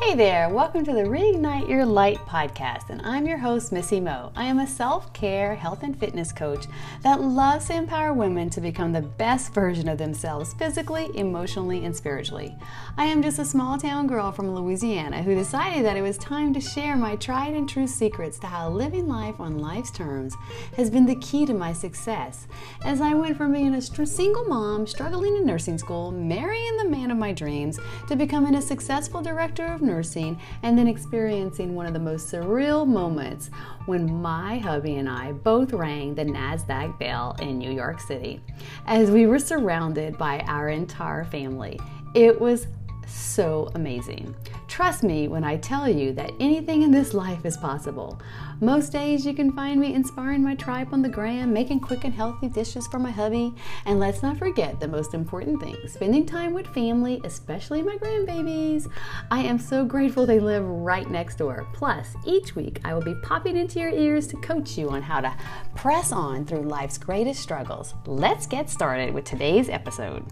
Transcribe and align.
Hey 0.00 0.14
there, 0.14 0.48
welcome 0.48 0.84
to 0.84 0.92
the 0.92 1.02
Reignite 1.02 1.68
Your 1.68 1.84
Light 1.84 2.18
podcast, 2.18 2.88
and 2.88 3.02
I'm 3.02 3.26
your 3.26 3.36
host, 3.36 3.72
Missy 3.72 3.98
Mo. 3.98 4.30
I 4.36 4.44
am 4.44 4.60
a 4.60 4.66
self 4.66 5.12
care, 5.12 5.56
health, 5.56 5.82
and 5.82 5.98
fitness 5.98 6.30
coach 6.30 6.66
that 7.02 7.20
loves 7.20 7.66
to 7.66 7.74
empower 7.74 8.14
women 8.14 8.48
to 8.50 8.60
become 8.60 8.92
the 8.92 9.02
best 9.02 9.52
version 9.52 9.88
of 9.88 9.98
themselves 9.98 10.54
physically, 10.54 11.10
emotionally, 11.14 11.84
and 11.84 11.94
spiritually. 11.94 12.56
I 12.96 13.06
am 13.06 13.22
just 13.22 13.40
a 13.40 13.44
small 13.44 13.76
town 13.76 14.06
girl 14.06 14.30
from 14.30 14.54
Louisiana 14.54 15.22
who 15.22 15.34
decided 15.34 15.84
that 15.84 15.96
it 15.96 16.02
was 16.02 16.16
time 16.16 16.54
to 16.54 16.60
share 16.60 16.96
my 16.96 17.16
tried 17.16 17.54
and 17.54 17.68
true 17.68 17.88
secrets 17.88 18.38
to 18.38 18.46
how 18.46 18.70
living 18.70 19.08
life 19.08 19.40
on 19.40 19.58
life's 19.58 19.90
terms 19.90 20.36
has 20.76 20.90
been 20.90 21.06
the 21.06 21.16
key 21.16 21.44
to 21.44 21.52
my 21.52 21.72
success. 21.72 22.46
As 22.84 23.00
I 23.00 23.14
went 23.14 23.36
from 23.36 23.52
being 23.52 23.74
a 23.74 23.82
single 23.82 24.44
mom, 24.44 24.86
struggling 24.86 25.36
in 25.36 25.44
nursing 25.44 25.76
school, 25.76 26.12
marrying 26.12 26.76
the 26.76 26.88
man 26.88 27.10
of 27.10 27.18
my 27.18 27.32
dreams, 27.32 27.80
to 28.06 28.16
becoming 28.16 28.54
a 28.54 28.62
successful 28.62 29.20
director 29.20 29.66
of 29.66 29.82
nursing 29.88 30.38
and 30.62 30.78
then 30.78 30.86
experiencing 30.86 31.74
one 31.74 31.86
of 31.86 31.92
the 31.92 31.98
most 31.98 32.30
surreal 32.32 32.86
moments 32.86 33.50
when 33.86 34.22
my 34.22 34.58
hubby 34.58 34.96
and 34.96 35.08
I 35.08 35.32
both 35.32 35.72
rang 35.72 36.14
the 36.14 36.24
NASDAQ 36.24 36.98
bell 36.98 37.36
in 37.40 37.58
New 37.58 37.72
York 37.72 38.00
City 38.00 38.40
as 38.86 39.10
we 39.10 39.26
were 39.26 39.38
surrounded 39.40 40.16
by 40.16 40.40
our 40.46 40.68
entire 40.68 41.24
family. 41.24 41.80
It 42.14 42.40
was 42.40 42.68
so 43.08 43.70
amazing. 43.74 44.34
Trust 44.68 45.02
me 45.02 45.28
when 45.28 45.44
I 45.44 45.56
tell 45.56 45.88
you 45.88 46.12
that 46.12 46.32
anything 46.40 46.82
in 46.82 46.90
this 46.90 47.14
life 47.14 47.44
is 47.44 47.56
possible. 47.56 48.20
Most 48.60 48.92
days 48.92 49.24
you 49.24 49.34
can 49.34 49.52
find 49.52 49.80
me 49.80 49.94
inspiring 49.94 50.42
my 50.42 50.54
tribe 50.54 50.88
on 50.92 51.02
the 51.02 51.08
gram, 51.08 51.52
making 51.52 51.80
quick 51.80 52.04
and 52.04 52.12
healthy 52.12 52.48
dishes 52.48 52.86
for 52.86 52.98
my 52.98 53.10
hubby, 53.10 53.54
and 53.86 53.98
let's 53.98 54.22
not 54.22 54.38
forget 54.38 54.78
the 54.80 54.88
most 54.88 55.14
important 55.14 55.60
thing 55.60 55.76
spending 55.86 56.26
time 56.26 56.52
with 56.52 56.66
family, 56.68 57.20
especially 57.24 57.82
my 57.82 57.96
grandbabies. 57.96 58.90
I 59.30 59.40
am 59.40 59.58
so 59.58 59.84
grateful 59.84 60.26
they 60.26 60.40
live 60.40 60.64
right 60.64 61.08
next 61.10 61.38
door. 61.38 61.66
Plus, 61.72 62.14
each 62.26 62.56
week 62.56 62.80
I 62.84 62.94
will 62.94 63.02
be 63.02 63.14
popping 63.22 63.56
into 63.56 63.78
your 63.80 63.90
ears 63.90 64.26
to 64.28 64.36
coach 64.36 64.76
you 64.76 64.90
on 64.90 65.02
how 65.02 65.20
to 65.20 65.34
press 65.74 66.12
on 66.12 66.44
through 66.44 66.62
life's 66.62 66.98
greatest 66.98 67.40
struggles. 67.40 67.94
Let's 68.06 68.46
get 68.46 68.68
started 68.68 69.14
with 69.14 69.24
today's 69.24 69.68
episode. 69.68 70.24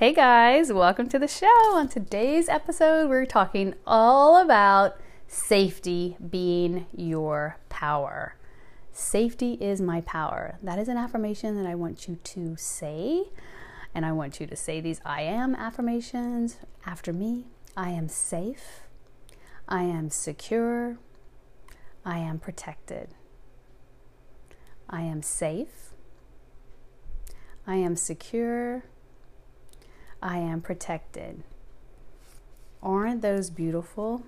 Hey 0.00 0.14
guys, 0.14 0.72
welcome 0.72 1.10
to 1.10 1.18
the 1.18 1.28
show. 1.28 1.74
On 1.74 1.86
today's 1.86 2.48
episode, 2.48 3.10
we're 3.10 3.26
talking 3.26 3.74
all 3.86 4.40
about 4.40 4.98
safety 5.26 6.16
being 6.26 6.86
your 6.96 7.58
power. 7.68 8.34
Safety 8.92 9.58
is 9.60 9.82
my 9.82 10.00
power. 10.00 10.58
That 10.62 10.78
is 10.78 10.88
an 10.88 10.96
affirmation 10.96 11.54
that 11.62 11.68
I 11.68 11.74
want 11.74 12.08
you 12.08 12.16
to 12.16 12.56
say. 12.56 13.24
And 13.94 14.06
I 14.06 14.12
want 14.12 14.40
you 14.40 14.46
to 14.46 14.56
say 14.56 14.80
these 14.80 15.02
I 15.04 15.20
am 15.20 15.54
affirmations 15.54 16.56
after 16.86 17.12
me. 17.12 17.44
I 17.76 17.90
am 17.90 18.08
safe. 18.08 18.84
I 19.68 19.82
am 19.82 20.08
secure. 20.08 20.96
I 22.06 22.16
am 22.20 22.38
protected. 22.38 23.10
I 24.88 25.02
am 25.02 25.20
safe. 25.20 25.92
I 27.66 27.74
am 27.74 27.96
secure. 27.96 28.84
I 30.22 30.38
am 30.38 30.60
protected. 30.60 31.42
Aren't 32.82 33.22
those 33.22 33.50
beautiful? 33.50 34.24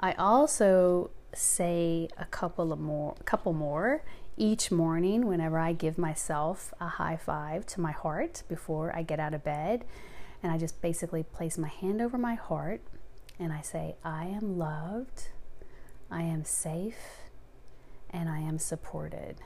I 0.00 0.12
also 0.12 1.10
say 1.34 2.08
a 2.18 2.24
couple 2.26 2.72
of 2.72 2.78
more 2.78 3.14
couple 3.24 3.52
more 3.52 4.04
each 4.36 4.70
morning 4.70 5.26
whenever 5.26 5.58
I 5.58 5.72
give 5.72 5.96
myself 5.96 6.74
a 6.80 6.88
high 6.88 7.16
five 7.16 7.64
to 7.66 7.80
my 7.80 7.92
heart 7.92 8.42
before 8.48 8.94
I 8.94 9.02
get 9.02 9.20
out 9.20 9.34
of 9.34 9.44
bed 9.44 9.84
and 10.42 10.52
I 10.52 10.58
just 10.58 10.82
basically 10.82 11.22
place 11.22 11.56
my 11.56 11.68
hand 11.68 12.00
over 12.00 12.18
my 12.18 12.34
heart 12.34 12.80
and 13.38 13.52
I 13.52 13.60
say 13.60 13.96
I 14.04 14.26
am 14.26 14.58
loved, 14.58 15.28
I 16.10 16.22
am 16.22 16.44
safe, 16.44 17.18
and 18.10 18.28
I 18.28 18.40
am 18.40 18.58
supported. 18.58 19.36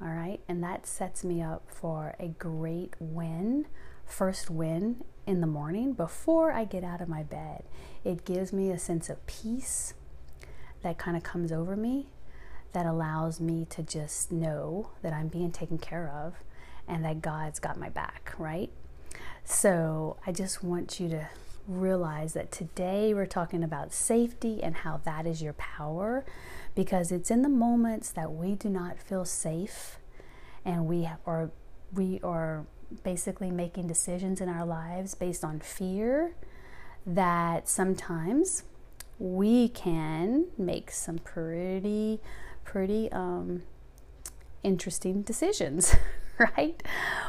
All 0.00 0.08
right? 0.08 0.40
And 0.48 0.62
that 0.62 0.86
sets 0.86 1.24
me 1.24 1.42
up 1.42 1.64
for 1.68 2.14
a 2.20 2.28
great 2.28 2.94
win 3.00 3.66
first 4.08 4.50
win 4.50 5.04
in 5.26 5.40
the 5.40 5.46
morning 5.46 5.92
before 5.92 6.52
I 6.52 6.64
get 6.64 6.82
out 6.82 7.00
of 7.00 7.08
my 7.08 7.22
bed. 7.22 7.64
It 8.04 8.24
gives 8.24 8.52
me 8.52 8.70
a 8.70 8.78
sense 8.78 9.08
of 9.08 9.24
peace 9.26 9.94
that 10.82 10.98
kind 10.98 11.16
of 11.16 11.22
comes 11.22 11.52
over 11.52 11.76
me 11.76 12.06
that 12.72 12.86
allows 12.86 13.40
me 13.40 13.66
to 13.70 13.82
just 13.82 14.30
know 14.30 14.90
that 15.02 15.12
I'm 15.12 15.28
being 15.28 15.52
taken 15.52 15.78
care 15.78 16.08
of 16.08 16.34
and 16.86 17.04
that 17.04 17.20
God's 17.20 17.58
got 17.58 17.78
my 17.78 17.88
back, 17.88 18.32
right? 18.38 18.70
So 19.44 20.16
I 20.26 20.32
just 20.32 20.62
want 20.62 21.00
you 21.00 21.08
to 21.10 21.28
realize 21.66 22.32
that 22.32 22.50
today 22.50 23.12
we're 23.12 23.26
talking 23.26 23.62
about 23.62 23.92
safety 23.92 24.62
and 24.62 24.76
how 24.76 24.98
that 25.04 25.26
is 25.26 25.42
your 25.42 25.52
power 25.54 26.24
because 26.74 27.12
it's 27.12 27.30
in 27.30 27.42
the 27.42 27.48
moments 27.48 28.10
that 28.10 28.32
we 28.32 28.54
do 28.54 28.70
not 28.70 28.98
feel 28.98 29.24
safe 29.26 29.98
and 30.64 30.86
we 30.86 31.08
are 31.26 31.50
we 31.92 32.20
are 32.22 32.64
basically 33.02 33.50
making 33.50 33.86
decisions 33.86 34.40
in 34.40 34.48
our 34.48 34.64
lives 34.64 35.14
based 35.14 35.44
on 35.44 35.60
fear 35.60 36.34
that 37.06 37.68
sometimes 37.68 38.64
we 39.18 39.68
can 39.68 40.46
make 40.56 40.90
some 40.90 41.18
pretty 41.18 42.20
pretty 42.64 43.10
um, 43.12 43.62
interesting 44.62 45.22
decisions 45.22 45.94
right? 46.38 46.82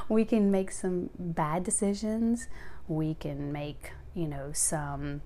We 0.08 0.26
can 0.26 0.52
make 0.52 0.72
some 0.72 1.10
bad 1.18 1.64
decisions. 1.64 2.48
We 2.88 3.16
can 3.16 3.52
make 3.52 3.92
you 4.14 4.28
know 4.28 4.52
some 4.54 5.22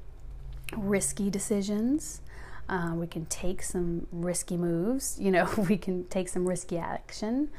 risky 0.75 1.29
decisions. 1.29 2.21
Uh, 2.69 2.93
we 2.95 3.07
can 3.07 3.25
take 3.25 3.61
some 3.61 4.07
risky 4.11 4.57
moves. 4.57 5.17
You 5.19 5.31
know 5.31 5.49
we 5.69 5.77
can 5.77 6.05
take 6.05 6.29
some 6.29 6.47
risky 6.47 6.77
action 6.77 7.49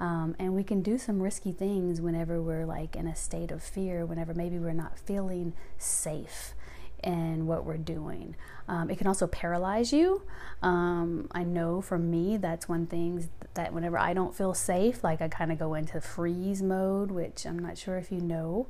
um, 0.00 0.36
and 0.38 0.54
we 0.54 0.62
can 0.62 0.82
do 0.82 0.98
some 0.98 1.20
risky 1.20 1.52
things 1.52 2.00
whenever 2.00 2.40
we're 2.40 2.66
like 2.66 2.96
in 2.96 3.06
a 3.06 3.14
state 3.16 3.50
of 3.50 3.62
fear, 3.62 4.06
whenever 4.06 4.34
maybe 4.34 4.58
we're 4.58 4.72
not 4.72 4.98
feeling 4.98 5.54
safe 5.76 6.54
in 7.02 7.46
what 7.46 7.64
we're 7.64 7.76
doing. 7.76 8.36
Um, 8.66 8.90
it 8.90 8.98
can 8.98 9.06
also 9.06 9.26
paralyze 9.26 9.92
you. 9.92 10.22
Um, 10.62 11.28
I 11.32 11.44
know 11.44 11.80
for 11.80 11.98
me, 11.98 12.36
that's 12.36 12.68
one 12.68 12.86
thing 12.86 13.28
that 13.54 13.72
whenever 13.72 13.98
I 13.98 14.14
don't 14.14 14.34
feel 14.34 14.54
safe, 14.54 15.02
like 15.02 15.20
I 15.20 15.28
kind 15.28 15.52
of 15.52 15.58
go 15.58 15.74
into 15.74 16.00
freeze 16.00 16.62
mode, 16.62 17.10
which 17.10 17.46
I'm 17.46 17.58
not 17.58 17.78
sure 17.78 17.96
if 17.96 18.10
you 18.10 18.20
know, 18.20 18.66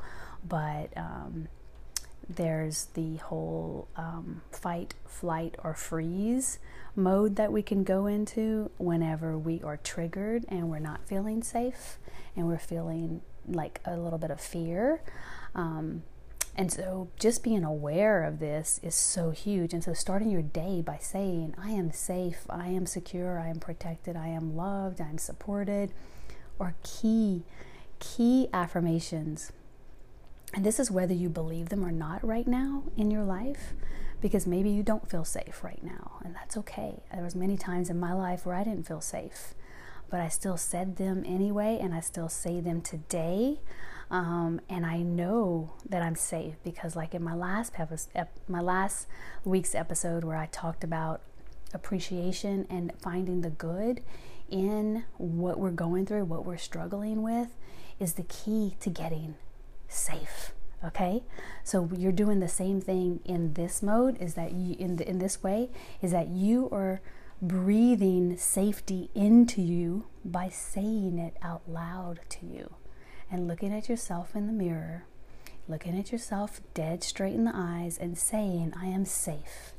but 0.47 0.93
um, 0.97 1.49
there's 2.29 2.87
the 2.95 3.17
whole 3.17 3.89
um, 3.97 4.43
fight, 4.53 4.95
flight, 5.07 5.57
or 5.65 5.75
freeze 5.75 6.59
mode 6.95 7.37
that 7.37 7.53
we 7.53 7.63
can 7.63 7.85
go 7.85 8.07
into 8.07 8.71
whenever 8.77 9.39
we 9.39 9.63
are 9.63 9.77
triggered 9.79 10.45
and 10.49 10.69
we're 10.69 10.79
not 10.79 11.07
feeling 11.07 11.43
safe 11.43 11.99
and 12.37 12.47
we're 12.47 12.59
feeling 12.59 13.23
like 13.47 13.81
a 13.85 13.97
little 13.97 14.19
bit 14.19 14.31
of 14.31 14.41
fear. 14.41 15.01
Um, 15.55 16.03
and 16.55 16.73
so 16.73 17.09
just 17.19 17.45
being 17.45 17.63
aware 17.63 18.25
of 18.25 18.41
this 18.41 18.81
is 18.83 18.95
so 18.95 19.31
huge. 19.31 19.73
And 19.73 19.83
so 19.83 19.95
starting 19.95 20.29
your 20.29 20.43
day 20.43 20.83
by 20.83 20.99
saying, 21.01 21.55
I 21.57 21.71
am 21.71 21.93
safe, 21.93 22.47
I 22.51 22.67
am 22.69 22.85
secure, 22.85 23.39
I 23.39 23.47
am 23.47 23.61
protected, 23.61 24.17
I 24.17 24.29
am 24.29 24.57
loved, 24.57 25.01
I 25.01 25.09
am 25.09 25.19
supported, 25.19 25.93
or 26.59 26.75
key, 26.83 27.45
key 28.01 28.49
affirmations 28.53 29.53
and 30.55 30.65
this 30.65 30.81
is 30.81 30.91
whether 30.91 31.15
you 31.15 31.29
believe 31.29 31.69
them 31.69 31.85
or 31.85 31.93
not 31.93 32.25
right 32.27 32.47
now 32.47 32.85
in 32.97 33.11
your 33.11 33.25
life, 33.25 33.75
because 34.21 34.47
maybe 34.47 34.71
you 34.71 34.83
don't 34.83 35.09
feel 35.09 35.25
safe 35.25 35.63
right 35.63 35.83
now, 35.83 36.19
and 36.25 36.35
that's 36.35 36.57
okay. 36.57 37.03
There 37.13 37.23
was 37.23 37.35
many 37.35 37.57
times 37.57 37.91
in 37.91 38.01
my 38.01 38.13
life 38.13 38.47
where 38.47 38.57
I 38.57 38.65
didn't 38.65 38.87
feel 38.87 39.01
safe, 39.01 39.55
but 40.11 40.21
I 40.21 40.29
still 40.29 40.57
said 40.57 40.97
them 40.97 41.23
anyway, 41.27 41.79
and 41.81 41.95
I 41.95 42.01
still 42.01 42.29
say 42.29 42.61
them 42.61 42.81
today. 42.81 43.61
Um, 44.11 44.63
and 44.71 44.87
I 44.87 45.03
know 45.03 45.75
that 45.87 46.03
I'm 46.03 46.15
safe 46.15 46.55
because, 46.65 46.97
like 46.97 47.15
in 47.15 47.23
my 47.23 47.35
last 47.35 47.75
ep- 48.15 48.39
my 48.49 48.61
last 48.61 49.07
week's 49.45 49.75
episode, 49.75 50.25
where 50.25 50.39
I 50.39 50.47
talked 50.47 50.83
about 50.83 51.21
appreciation 51.75 52.67
and 52.71 52.91
finding 53.03 53.43
the 53.43 53.51
good 53.51 54.01
in 54.49 55.05
what 55.19 55.59
we're 55.59 55.71
going 55.71 56.07
through, 56.07 56.25
what 56.25 56.47
we're 56.47 56.57
struggling 56.57 57.23
with, 57.23 57.55
is 58.01 58.15
the 58.15 58.23
key 58.23 58.77
to 58.81 58.89
getting 58.89 59.35
safe 59.89 60.53
okay? 60.85 61.25
So 61.65 61.91
you're 61.97 62.13
doing 62.13 62.39
the 62.39 62.49
same 62.49 62.81
thing 62.81 63.19
in 63.25 63.55
this 63.55 63.83
mode 63.83 64.17
is 64.21 64.35
that 64.35 64.53
you 64.53 64.77
in 64.79 64.95
the, 64.95 65.09
in 65.09 65.19
this 65.19 65.43
way 65.43 65.71
is 66.01 66.13
that 66.13 66.29
you 66.29 66.69
are 66.71 67.01
breathing 67.43 68.37
safety 68.37 69.11
into 69.13 69.61
you 69.61 70.07
by 70.25 70.49
saying 70.49 71.19
it 71.19 71.37
out 71.43 71.63
loud 71.69 72.21
to 72.29 72.47
you 72.47 72.75
and 73.29 73.49
looking 73.49 73.73
at 73.73 73.89
yourself 73.89 74.35
in 74.35 74.47
the 74.47 74.53
mirror 74.53 75.05
looking 75.69 75.99
at 75.99 76.13
yourself 76.13 76.61
dead 76.75 77.03
straight 77.03 77.35
in 77.35 77.45
the 77.45 77.53
eyes 77.55 77.99
and 77.99 78.17
saying 78.17 78.73
i 78.81 78.87
am 78.87 79.05
safe. 79.05 79.73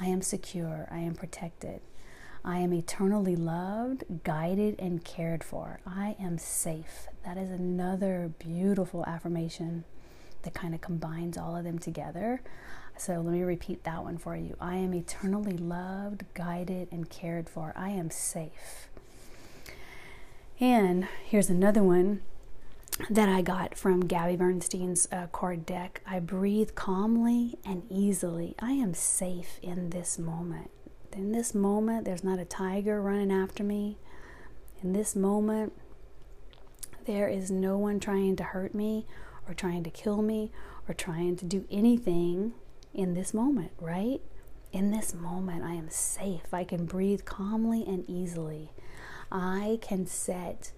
I 0.00 0.06
am 0.06 0.22
secure. 0.22 0.86
I 0.90 0.98
am 0.98 1.14
protected 1.14 1.80
I 2.46 2.58
am 2.58 2.72
eternally 2.72 3.34
loved, 3.34 4.04
guided, 4.22 4.76
and 4.78 5.04
cared 5.04 5.42
for. 5.42 5.80
I 5.84 6.14
am 6.20 6.38
safe. 6.38 7.08
That 7.24 7.36
is 7.36 7.50
another 7.50 8.30
beautiful 8.38 9.04
affirmation 9.04 9.82
that 10.42 10.54
kind 10.54 10.72
of 10.72 10.80
combines 10.80 11.36
all 11.36 11.56
of 11.56 11.64
them 11.64 11.80
together. 11.80 12.40
So 12.96 13.14
let 13.14 13.32
me 13.32 13.42
repeat 13.42 13.82
that 13.82 14.04
one 14.04 14.16
for 14.16 14.36
you. 14.36 14.56
I 14.60 14.76
am 14.76 14.94
eternally 14.94 15.56
loved, 15.56 16.24
guided, 16.34 16.86
and 16.92 17.10
cared 17.10 17.50
for. 17.50 17.72
I 17.74 17.90
am 17.90 18.10
safe. 18.10 18.88
And 20.60 21.08
here's 21.24 21.50
another 21.50 21.82
one 21.82 22.22
that 23.10 23.28
I 23.28 23.42
got 23.42 23.76
from 23.76 24.06
Gabby 24.06 24.36
Bernstein's 24.36 25.08
uh, 25.10 25.26
card 25.32 25.66
deck. 25.66 26.00
I 26.06 26.20
breathe 26.20 26.76
calmly 26.76 27.58
and 27.66 27.82
easily. 27.90 28.54
I 28.60 28.70
am 28.70 28.94
safe 28.94 29.58
in 29.62 29.90
this 29.90 30.16
moment. 30.16 30.70
In 31.16 31.32
this 31.32 31.54
moment, 31.54 32.04
there's 32.04 32.22
not 32.22 32.38
a 32.38 32.44
tiger 32.44 33.00
running 33.00 33.32
after 33.32 33.64
me. 33.64 33.96
In 34.82 34.92
this 34.92 35.16
moment, 35.16 35.72
there 37.06 37.26
is 37.26 37.50
no 37.50 37.78
one 37.78 38.00
trying 38.00 38.36
to 38.36 38.44
hurt 38.44 38.74
me 38.74 39.06
or 39.48 39.54
trying 39.54 39.82
to 39.84 39.90
kill 39.90 40.20
me 40.20 40.52
or 40.86 40.92
trying 40.92 41.36
to 41.36 41.46
do 41.46 41.64
anything 41.70 42.52
in 42.92 43.14
this 43.14 43.32
moment, 43.32 43.70
right? 43.80 44.20
In 44.72 44.90
this 44.90 45.14
moment, 45.14 45.64
I 45.64 45.72
am 45.72 45.88
safe. 45.88 46.52
I 46.52 46.64
can 46.64 46.84
breathe 46.84 47.24
calmly 47.24 47.82
and 47.86 48.04
easily. 48.06 48.72
I 49.32 49.78
can 49.80 50.06
set 50.06 50.72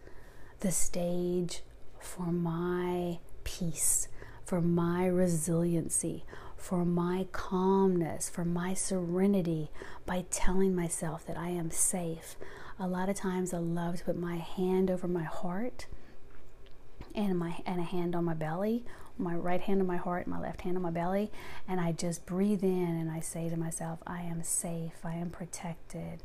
the 0.61 0.71
stage 0.71 1.63
for 1.99 2.27
my 2.27 3.19
peace, 3.43 4.07
for 4.45 4.61
my 4.61 5.05
resiliency, 5.07 6.25
for 6.59 6.85
my 6.85 7.27
calmness, 7.33 8.29
for 8.29 8.45
my 8.45 8.75
serenity 8.75 9.71
by 10.05 10.27
telling 10.31 10.75
myself 10.75 11.25
that 11.27 11.39
I 11.39 11.49
am 11.49 11.71
safe. 11.71 12.37
A 12.79 12.87
lot 12.87 13.09
of 13.09 13.17
times 13.17 13.55
I 13.55 13.59
love 13.59 13.97
to 13.99 14.05
put 14.05 14.19
my 14.19 14.37
hand 14.37 14.91
over 14.91 15.09
my 15.09 15.23
heart 15.23 15.87
and 17.15 17.39
my 17.39 17.63
and 17.65 17.81
a 17.81 17.85
hand 17.85 18.15
on 18.15 18.25
my 18.25 18.35
belly, 18.35 18.85
my 19.17 19.35
right 19.35 19.61
hand 19.61 19.81
on 19.81 19.87
my 19.87 19.97
heart, 19.97 20.27
my 20.27 20.39
left 20.39 20.61
hand 20.61 20.77
on 20.77 20.83
my 20.83 20.91
belly, 20.91 21.31
and 21.67 21.81
I 21.81 21.93
just 21.93 22.27
breathe 22.27 22.63
in 22.63 22.97
and 22.97 23.11
I 23.11 23.21
say 23.21 23.49
to 23.49 23.57
myself, 23.57 24.01
I 24.07 24.23
am 24.23 24.43
safe, 24.43 25.05
I 25.05 25.15
am 25.15 25.31
protected. 25.31 26.23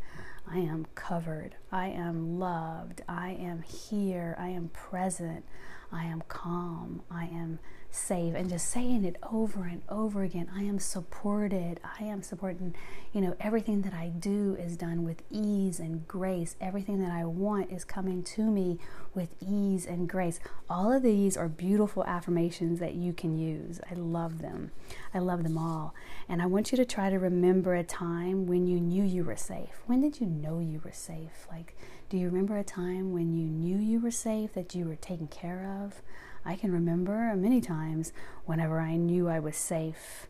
I 0.52 0.58
am 0.60 0.88
covered. 0.94 1.56
I 1.72 1.88
am 1.88 2.38
loved. 2.40 3.02
I 3.08 3.30
am 3.32 3.62
here. 3.62 4.36
I 4.38 4.50
am 4.50 4.70
present. 4.70 5.46
I 5.92 6.06
am 6.06 6.22
calm. 6.28 7.02
I 7.10 7.26
am 7.26 7.60
safe. 7.94 8.34
And 8.36 8.50
just 8.50 8.70
saying 8.70 9.06
it 9.06 9.18
over 9.32 9.66
and 9.66 9.82
over 9.88 10.24
again. 10.24 10.50
I 10.56 10.64
am 10.64 10.80
supported. 10.80 11.80
I 12.00 12.04
am 12.04 12.24
supported. 12.24 12.74
You 13.12 13.22
know, 13.22 13.36
everything 13.40 13.84
that 13.84 13.94
I 13.94 14.10
do 14.10 14.56
is 14.60 14.76
done 14.76 15.04
with 15.04 15.22
ease 15.30 15.80
and 15.80 16.08
grace. 16.08 16.56
Everything 16.60 17.02
that 17.02 17.12
I 17.12 17.26
want 17.26 17.72
is 17.72 17.86
coming 17.86 18.24
to 18.24 18.50
me 18.50 18.80
with 19.14 19.30
ease 19.40 19.86
and 19.86 20.10
grace. 20.10 20.40
All 20.70 20.92
of 20.92 21.04
these 21.04 21.38
are 21.38 21.48
beautiful 21.48 22.04
affirmations 22.06 22.80
that 22.80 22.96
you 22.96 23.14
can 23.14 23.38
use. 23.38 23.80
I 23.90 23.94
love 23.94 24.40
them. 24.40 24.72
I 25.14 25.20
love 25.20 25.44
them 25.44 25.58
all. 25.58 25.94
And 26.28 26.42
I 26.42 26.48
want 26.48 26.72
you 26.72 26.78
to 26.78 26.86
try 26.86 27.10
to 27.10 27.20
remember 27.20 27.76
a 27.76 27.84
time 27.84 28.48
when 28.48 28.66
you 28.66 28.80
knew 28.80 29.04
you 29.04 29.24
were 29.24 29.36
safe. 29.36 29.82
When 29.86 30.02
did 30.02 30.20
you 30.20 30.26
know 30.26 30.60
you 30.60 30.82
were 30.84 30.92
safe? 30.92 31.48
Like, 31.52 31.78
do 32.10 32.18
you 32.18 32.28
remember 32.28 32.58
a 32.58 32.64
time 32.64 33.14
when 33.14 33.34
you 33.34 33.46
knew 33.46 33.78
you 33.78 34.00
were 34.00 34.12
safe, 34.12 34.54
that 34.54 34.74
you 34.76 34.86
were 34.86 34.96
taken 34.96 35.28
care 35.28 35.66
of? 35.84 36.02
I 36.46 36.56
can 36.56 36.72
remember 36.72 37.34
many 37.36 37.62
times 37.62 38.12
whenever 38.46 38.80
I 38.80 38.96
knew 38.96 39.30
I 39.30 39.40
was 39.40 39.56
safe. 39.56 40.28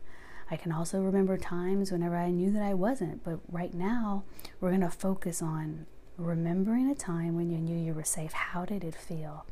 I 0.50 0.56
can 0.56 0.72
also 0.72 1.00
remember 1.00 1.36
times 1.36 1.90
whenever 1.90 2.16
I 2.16 2.30
knew 2.30 2.50
that 2.52 2.62
I 2.62 2.74
wasn't. 2.74 3.24
But 3.24 3.40
right 3.50 3.74
now, 3.74 4.24
we're 4.60 4.70
going 4.70 4.80
to 4.82 4.90
focus 4.90 5.42
on 5.42 5.86
remembering 6.16 6.90
a 6.90 6.94
time 6.94 7.34
when 7.34 7.50
you 7.50 7.58
knew 7.58 7.76
you 7.76 7.94
were 7.94 8.04
safe. 8.04 8.32
How 8.32 8.64
did 8.64 8.84
it 8.84 8.94
feel? 8.94 9.46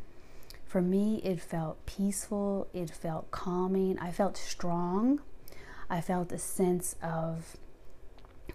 For 0.65 0.81
me, 0.81 1.21
it 1.25 1.41
felt 1.41 1.85
peaceful, 1.85 2.69
it 2.73 2.91
felt 2.91 3.31
calming, 3.31 3.99
I 3.99 4.11
felt 4.11 4.39
strong, 4.39 5.21
I 5.91 6.01
felt 6.01 6.33
a 6.33 6.39
sense 6.39 6.97
of, 7.03 7.59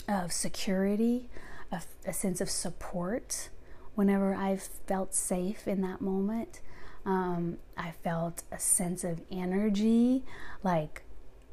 of 0.07 0.31
security, 0.31 1.29
a, 1.71 1.81
a 2.07 2.13
sense 2.13 2.41
of 2.41 2.49
support 2.49 3.49
whenever 3.93 4.33
I 4.33 4.57
felt 4.57 5.13
safe 5.13 5.67
in 5.67 5.81
that 5.81 6.01
moment. 6.01 6.59
Um, 7.07 7.57
I 7.77 7.91
felt 7.91 8.43
a 8.51 8.59
sense 8.59 9.03
of 9.05 9.21
energy, 9.31 10.23
like 10.61 11.03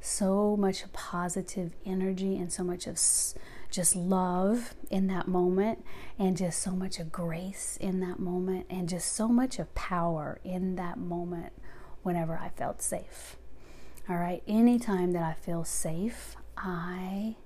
so 0.00 0.56
much 0.56 0.92
positive 0.92 1.72
energy 1.86 2.36
and 2.36 2.52
so 2.52 2.64
much 2.64 2.86
of 2.86 2.98
just 3.70 3.96
love 3.96 4.74
in 4.90 5.06
that 5.06 5.28
moment, 5.28 5.84
and 6.18 6.36
just 6.36 6.60
so 6.60 6.72
much 6.72 6.98
of 6.98 7.10
grace 7.10 7.78
in 7.80 8.00
that 8.00 8.18
moment, 8.18 8.66
and 8.68 8.88
just 8.88 9.12
so 9.12 9.28
much 9.28 9.58
of 9.58 9.72
power 9.74 10.40
in 10.44 10.74
that 10.76 10.98
moment 10.98 11.52
whenever 12.02 12.36
I 12.36 12.50
felt 12.50 12.82
safe. 12.82 13.36
All 14.08 14.16
right, 14.16 14.42
anytime 14.46 15.12
that 15.12 15.22
I 15.22 15.32
feel 15.32 15.64
safe, 15.64 16.36
I 16.56 17.36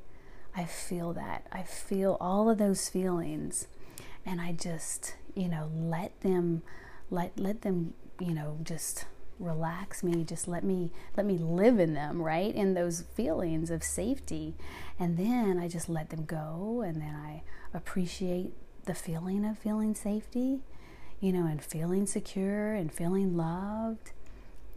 I 0.56 0.64
feel 0.64 1.12
that. 1.12 1.46
I 1.52 1.62
feel 1.62 2.16
all 2.20 2.50
of 2.50 2.58
those 2.58 2.88
feelings 2.88 3.69
and 4.26 4.40
I 4.40 4.52
just, 4.52 5.14
you 5.34 5.49
know, 5.49 5.70
let 5.72 6.20
them 6.22 6.62
let 7.10 7.38
let 7.38 7.62
them, 7.62 7.94
you 8.20 8.34
know, 8.34 8.58
just 8.62 9.06
relax 9.38 10.02
me 10.02 10.25
just 10.25 10.49
let 10.49 10.64
me 10.64 10.90
let 11.16 11.25
me 11.25 11.38
live 11.38 11.78
in 11.78 11.94
them 11.94 12.20
right? 12.22 12.55
In 12.55 12.75
those 12.75 13.05
feelings 13.14 13.70
of 13.70 13.84
safety. 13.84 14.56
And 14.99 15.16
then 15.16 15.58
i 15.58 15.69
just 15.69 15.88
let 15.88 16.10
them 16.10 16.25
go 16.25 16.82
and 16.84 17.00
then 17.00 17.14
i 17.14 17.43
appreciate 17.72 18.52
the 18.84 18.94
feeling 18.94 19.44
of 19.44 19.56
feeling 19.58 19.94
safety 19.94 20.60
you 21.20 21.32
know 21.32 21.46
and 21.46 21.62
feeling 21.62 22.06
secure 22.06 22.75
and 22.75 22.93
feeling 22.93 23.37
loved. 23.37 24.12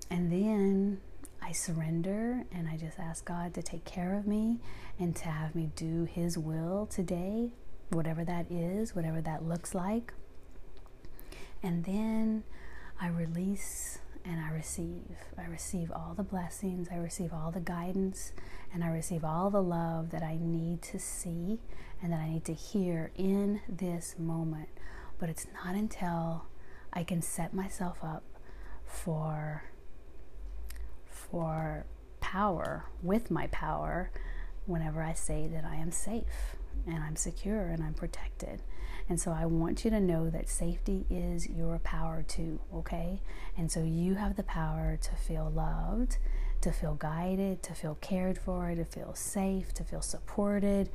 And 0.09 0.31
then 0.31 0.99
I 1.41 1.51
surrender 1.53 2.43
and 2.51 2.67
I 2.67 2.77
just 2.77 2.99
ask 2.99 3.23
God 3.25 3.53
to 3.53 3.61
take 3.63 3.85
care 3.85 4.17
of 4.17 4.27
me 4.27 4.59
and 4.99 5.15
to 5.17 5.29
have 5.29 5.55
me 5.55 5.71
do 5.75 6.03
His 6.05 6.37
will 6.37 6.85
today 6.87 7.51
whatever 7.89 8.23
that 8.23 8.49
is, 8.49 8.95
whatever 8.95 9.21
that 9.21 9.43
looks 9.43 9.75
like. 9.75 10.13
And 11.63 11.85
then 11.85 12.43
I 12.99 13.07
release 13.07 13.99
and 14.25 14.39
I 14.39 14.51
receive. 14.51 15.17
I 15.37 15.45
receive 15.45 15.91
all 15.91 16.13
the 16.15 16.23
blessings, 16.23 16.87
I 16.91 16.97
receive 16.97 17.33
all 17.33 17.51
the 17.51 17.59
guidance, 17.59 18.33
and 18.73 18.83
I 18.83 18.87
receive 18.87 19.23
all 19.23 19.49
the 19.49 19.61
love 19.61 20.11
that 20.11 20.23
I 20.23 20.37
need 20.39 20.81
to 20.83 20.99
see 20.99 21.59
and 22.01 22.11
that 22.13 22.19
I 22.19 22.29
need 22.29 22.45
to 22.45 22.53
hear 22.53 23.11
in 23.15 23.61
this 23.67 24.15
moment. 24.17 24.69
But 25.19 25.29
it's 25.29 25.47
not 25.53 25.75
until 25.75 26.45
I 26.93 27.03
can 27.03 27.21
set 27.21 27.53
myself 27.53 28.03
up 28.03 28.23
for 28.85 29.63
for 31.07 31.85
power 32.19 32.85
with 33.01 33.31
my 33.31 33.47
power 33.47 34.11
whenever 34.65 35.01
I 35.01 35.13
say 35.13 35.47
that 35.47 35.63
I 35.63 35.75
am 35.75 35.91
safe 35.91 36.55
and 36.85 37.03
I'm 37.03 37.15
secure 37.15 37.67
and 37.67 37.83
I'm 37.83 37.93
protected. 37.93 38.61
And 39.09 39.19
so 39.19 39.31
I 39.31 39.45
want 39.45 39.83
you 39.83 39.91
to 39.91 39.99
know 39.99 40.29
that 40.29 40.47
safety 40.47 41.05
is 41.09 41.49
your 41.49 41.79
power 41.79 42.23
too, 42.23 42.59
okay? 42.73 43.21
And 43.57 43.71
so 43.71 43.83
you 43.83 44.15
have 44.15 44.35
the 44.35 44.43
power 44.43 44.97
to 45.01 45.15
feel 45.15 45.49
loved, 45.49 46.17
to 46.61 46.71
feel 46.71 46.95
guided, 46.95 47.63
to 47.63 47.73
feel 47.73 47.95
cared 47.95 48.37
for, 48.37 48.73
to 48.73 48.85
feel 48.85 49.13
safe, 49.13 49.73
to 49.73 49.83
feel 49.83 50.01
supported 50.01 50.89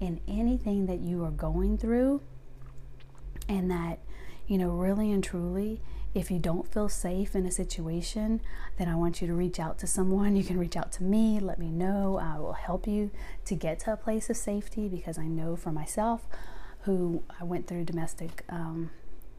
in 0.00 0.20
anything 0.26 0.86
that 0.86 1.00
you 1.00 1.24
are 1.24 1.30
going 1.30 1.78
through. 1.78 2.20
And 3.48 3.70
that, 3.70 4.00
you 4.46 4.58
know, 4.58 4.70
really 4.70 5.10
and 5.12 5.22
truly, 5.22 5.80
if 6.14 6.30
you 6.30 6.38
don't 6.38 6.70
feel 6.70 6.88
safe 6.88 7.34
in 7.34 7.46
a 7.46 7.50
situation, 7.50 8.40
then 8.78 8.88
I 8.88 8.96
want 8.96 9.20
you 9.20 9.26
to 9.28 9.34
reach 9.34 9.58
out 9.58 9.78
to 9.78 9.86
someone. 9.86 10.36
You 10.42 10.44
can 10.44 10.58
reach 10.58 10.76
out 10.76 10.90
to 10.92 11.04
me, 11.04 11.38
let 11.38 11.58
me 11.58 11.70
know. 11.70 12.18
I 12.18 12.38
will 12.38 12.54
help 12.54 12.86
you 12.86 13.10
to 13.44 13.54
get 13.54 13.78
to 13.80 13.92
a 13.92 13.96
place 13.96 14.28
of 14.28 14.36
safety 14.36 14.88
because 14.88 15.18
I 15.18 15.26
know 15.26 15.54
for 15.56 15.70
myself, 15.70 16.26
who 16.82 17.22
I 17.40 17.44
went 17.44 17.68
through 17.68 17.84
domestic 17.84 18.44
um, 18.48 18.90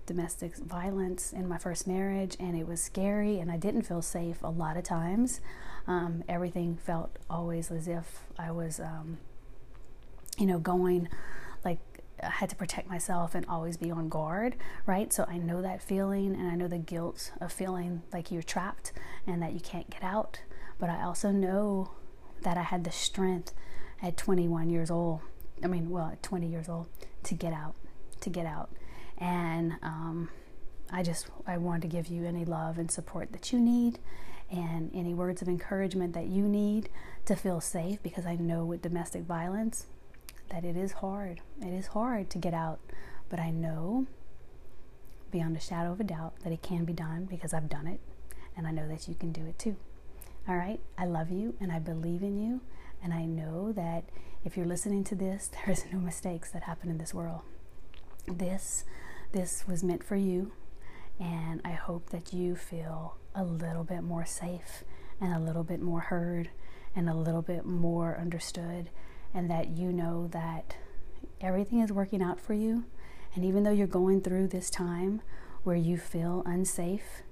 domestic 0.05 0.55
violence 0.57 1.31
in 1.31 1.47
my 1.47 1.57
first 1.57 1.87
marriage, 1.87 2.35
and 2.39 2.57
it 2.57 2.67
was 2.67 2.81
scary, 2.81 3.39
and 3.39 3.51
I 3.51 3.57
didn't 3.57 3.83
feel 3.83 4.01
safe 4.01 4.41
a 4.43 4.49
lot 4.49 4.77
of 4.77 4.83
times. 4.83 5.41
Um, 5.87 6.23
everything 6.27 6.77
felt 6.77 7.17
always 7.29 7.71
as 7.71 7.87
if 7.87 8.21
I 8.37 8.51
was, 8.51 8.79
um, 8.79 9.17
you 10.37 10.45
know, 10.45 10.59
going 10.59 11.09
like 11.63 11.79
I 12.23 12.29
had 12.29 12.49
to 12.49 12.55
protect 12.55 12.89
myself 12.89 13.35
and 13.35 13.45
always 13.47 13.77
be 13.77 13.91
on 13.91 14.09
guard, 14.09 14.55
right? 14.85 15.11
So 15.11 15.25
I 15.27 15.37
know 15.37 15.61
that 15.61 15.81
feeling 15.81 16.35
and 16.35 16.49
I 16.49 16.55
know 16.55 16.67
the 16.67 16.77
guilt 16.77 17.31
of 17.41 17.51
feeling 17.51 18.01
like 18.11 18.31
you're 18.31 18.43
trapped 18.43 18.93
and 19.27 19.41
that 19.41 19.53
you 19.53 19.59
can't 19.59 19.89
get 19.89 20.03
out. 20.03 20.41
But 20.79 20.89
I 20.89 21.03
also 21.03 21.31
know 21.31 21.91
that 22.41 22.57
I 22.57 22.63
had 22.63 22.83
the 22.83 22.91
strength 22.91 23.53
at 24.01 24.17
21 24.17 24.69
years 24.69 24.91
old, 24.91 25.21
I 25.63 25.67
mean, 25.67 25.89
well, 25.89 26.09
at 26.11 26.21
20 26.23 26.47
years 26.47 26.67
old, 26.67 26.87
to 27.23 27.33
get 27.33 27.53
out, 27.53 27.75
to 28.21 28.29
get 28.29 28.45
out. 28.45 28.69
And 29.17 29.73
um, 29.81 30.29
I 30.91 31.03
just, 31.03 31.27
I 31.47 31.57
wanted 31.57 31.83
to 31.83 31.87
give 31.87 32.07
you 32.07 32.25
any 32.25 32.45
love 32.45 32.77
and 32.77 32.91
support 32.91 33.31
that 33.31 33.53
you 33.53 33.59
need 33.59 33.99
and 34.51 34.91
any 34.93 35.13
words 35.13 35.41
of 35.41 35.47
encouragement 35.47 36.13
that 36.13 36.27
you 36.27 36.43
need 36.43 36.89
to 37.25 37.35
feel 37.35 37.61
safe 37.61 38.03
because 38.03 38.25
I 38.25 38.35
know 38.35 38.65
with 38.65 38.81
domestic 38.81 39.23
violence, 39.23 39.87
that 40.53 40.63
it 40.63 40.77
is 40.77 40.91
hard. 40.93 41.41
It 41.61 41.73
is 41.73 41.87
hard 41.87 42.29
to 42.29 42.37
get 42.37 42.53
out, 42.53 42.79
but 43.27 43.39
I 43.39 43.49
know 43.49 44.05
beyond 45.31 45.57
a 45.57 45.59
shadow 45.59 45.91
of 45.91 45.99
a 45.99 46.03
doubt 46.03 46.35
that 46.43 46.53
it 46.53 46.61
can 46.61 46.85
be 46.85 46.93
done 46.93 47.25
because 47.25 47.55
I've 47.55 47.67
done 47.67 47.87
it 47.87 47.99
and 48.55 48.67
I 48.67 48.71
know 48.71 48.87
that 48.87 49.07
you 49.07 49.15
can 49.15 49.31
do 49.31 49.43
it 49.47 49.57
too. 49.57 49.77
All 50.47 50.55
right? 50.55 50.79
I 50.95 51.05
love 51.05 51.31
you 51.31 51.55
and 51.59 51.71
I 51.71 51.79
believe 51.79 52.21
in 52.21 52.39
you 52.39 52.61
and 53.01 53.15
I 53.15 53.25
know 53.25 53.71
that 53.71 54.03
if 54.45 54.55
you're 54.55 54.67
listening 54.67 55.03
to 55.05 55.15
this, 55.15 55.47
there 55.51 55.71
is 55.71 55.85
no 55.91 55.97
mistakes 55.97 56.51
that 56.51 56.63
happen 56.63 56.91
in 56.91 56.99
this 56.99 57.15
world. 57.15 57.41
This 58.27 58.85
this 59.31 59.67
was 59.67 59.83
meant 59.83 60.03
for 60.03 60.15
you 60.15 60.51
and 61.19 61.61
I 61.65 61.71
hope 61.71 62.11
that 62.11 62.31
you 62.31 62.55
feel 62.55 63.17
a 63.33 63.43
little 63.43 63.83
bit 63.83 64.03
more 64.03 64.25
safe 64.25 64.83
and 65.19 65.33
a 65.33 65.39
little 65.39 65.63
bit 65.63 65.81
more 65.81 66.01
heard 66.01 66.51
and 66.95 67.09
a 67.09 67.15
little 67.15 67.41
bit 67.41 67.65
more 67.65 68.15
understood 68.21 68.91
and 69.33 69.49
that 69.49 69.69
you 69.69 69.91
know 69.91 70.27
that 70.31 70.75
everything 71.41 71.79
is 71.79 71.91
working 71.91 72.21
out 72.21 72.39
for 72.39 72.53
you. 72.53 72.85
And 73.35 73.43
even 73.43 73.63
though 73.63 73.71
you're 73.71 73.87
going 73.87 74.21
through 74.21 74.47
this 74.47 74.69
time 74.69 75.21
where 75.63 75.75
you 75.75 75.97
feel 75.97 76.43
unsafe, 76.45 77.23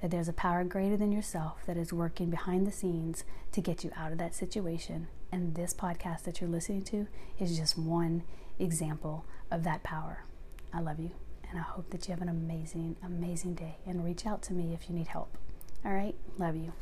that 0.00 0.10
there's 0.10 0.28
a 0.28 0.32
power 0.32 0.64
greater 0.64 0.96
than 0.96 1.12
yourself 1.12 1.64
that 1.66 1.76
is 1.76 1.92
working 1.92 2.30
behind 2.30 2.66
the 2.66 2.72
scenes 2.72 3.24
to 3.52 3.60
get 3.60 3.82
you 3.82 3.90
out 3.96 4.12
of 4.12 4.18
that 4.18 4.34
situation. 4.34 5.08
And 5.32 5.54
this 5.54 5.74
podcast 5.74 6.24
that 6.24 6.40
you're 6.40 6.50
listening 6.50 6.82
to 6.82 7.08
is 7.40 7.58
just 7.58 7.78
one 7.78 8.22
example 8.58 9.24
of 9.50 9.64
that 9.64 9.82
power. 9.82 10.24
I 10.72 10.80
love 10.80 11.00
you, 11.00 11.10
and 11.48 11.58
I 11.58 11.62
hope 11.62 11.90
that 11.90 12.06
you 12.06 12.12
have 12.12 12.22
an 12.22 12.28
amazing, 12.28 12.96
amazing 13.02 13.54
day. 13.54 13.76
And 13.86 14.04
reach 14.04 14.26
out 14.26 14.42
to 14.42 14.52
me 14.52 14.74
if 14.74 14.88
you 14.88 14.94
need 14.94 15.08
help. 15.08 15.36
All 15.84 15.92
right? 15.92 16.14
Love 16.38 16.56
you. 16.56 16.72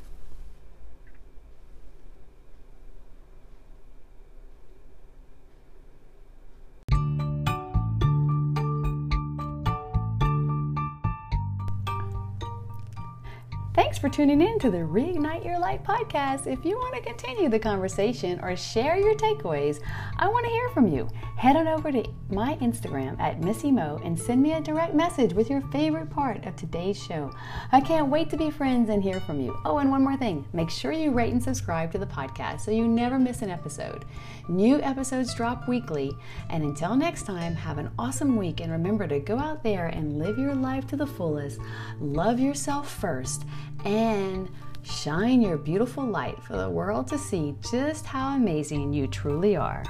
Thanks 13.74 13.96
for 13.96 14.10
tuning 14.10 14.42
in 14.42 14.58
to 14.58 14.70
the 14.70 14.76
Reignite 14.76 15.46
Your 15.46 15.58
Life 15.58 15.82
podcast. 15.82 16.46
If 16.46 16.62
you 16.62 16.76
want 16.76 16.94
to 16.94 17.00
continue 17.00 17.48
the 17.48 17.58
conversation 17.58 18.38
or 18.42 18.54
share 18.54 18.98
your 18.98 19.14
takeaways, 19.14 19.80
I 20.18 20.28
want 20.28 20.44
to 20.44 20.52
hear 20.52 20.68
from 20.68 20.88
you. 20.88 21.08
Head 21.38 21.56
on 21.56 21.66
over 21.66 21.90
to 21.90 22.06
my 22.28 22.56
Instagram 22.56 23.18
at 23.18 23.40
Missy 23.40 23.72
Mo 23.72 23.98
and 24.04 24.18
send 24.18 24.42
me 24.42 24.52
a 24.52 24.60
direct 24.60 24.92
message 24.92 25.32
with 25.32 25.48
your 25.48 25.62
favorite 25.72 26.10
part 26.10 26.44
of 26.44 26.54
today's 26.54 27.02
show. 27.02 27.32
I 27.72 27.80
can't 27.80 28.08
wait 28.08 28.28
to 28.28 28.36
be 28.36 28.50
friends 28.50 28.90
and 28.90 29.02
hear 29.02 29.20
from 29.20 29.40
you. 29.40 29.56
Oh, 29.64 29.78
and 29.78 29.90
one 29.90 30.04
more 30.04 30.18
thing 30.18 30.46
make 30.52 30.68
sure 30.68 30.92
you 30.92 31.10
rate 31.10 31.32
and 31.32 31.42
subscribe 31.42 31.90
to 31.92 31.98
the 31.98 32.04
podcast 32.04 32.60
so 32.60 32.72
you 32.72 32.86
never 32.86 33.18
miss 33.18 33.40
an 33.40 33.48
episode. 33.48 34.04
New 34.50 34.82
episodes 34.82 35.34
drop 35.34 35.66
weekly. 35.66 36.12
And 36.50 36.62
until 36.62 36.94
next 36.94 37.22
time, 37.22 37.54
have 37.54 37.78
an 37.78 37.90
awesome 37.98 38.36
week 38.36 38.60
and 38.60 38.70
remember 38.70 39.06
to 39.06 39.18
go 39.18 39.38
out 39.38 39.62
there 39.62 39.86
and 39.86 40.18
live 40.18 40.36
your 40.36 40.54
life 40.54 40.86
to 40.88 40.96
the 40.96 41.06
fullest. 41.06 41.58
Love 42.00 42.38
yourself 42.38 42.92
first 42.92 43.46
and 43.84 44.48
shine 44.82 45.40
your 45.40 45.56
beautiful 45.56 46.04
light 46.04 46.42
for 46.42 46.56
the 46.56 46.68
world 46.68 47.08
to 47.08 47.18
see 47.18 47.54
just 47.70 48.06
how 48.06 48.36
amazing 48.36 48.92
you 48.92 49.06
truly 49.06 49.56
are. 49.56 49.84